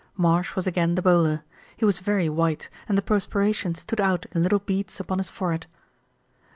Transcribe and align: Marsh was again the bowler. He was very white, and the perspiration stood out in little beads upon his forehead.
Marsh 0.17 0.55
was 0.55 0.65
again 0.65 0.95
the 0.95 1.01
bowler. 1.03 1.43
He 1.77 1.85
was 1.85 1.99
very 1.99 2.27
white, 2.27 2.69
and 2.89 2.97
the 2.97 3.03
perspiration 3.03 3.75
stood 3.75 4.01
out 4.01 4.25
in 4.31 4.41
little 4.41 4.57
beads 4.57 4.99
upon 4.99 5.19
his 5.19 5.29
forehead. 5.29 5.67